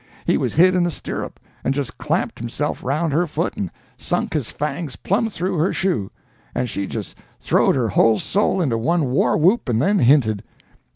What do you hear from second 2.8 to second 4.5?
around her foot and sunk his